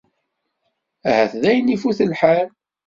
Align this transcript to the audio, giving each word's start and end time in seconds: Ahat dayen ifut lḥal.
Ahat 1.09 1.33
dayen 1.41 1.73
ifut 1.75 1.99
lḥal. 2.11 2.47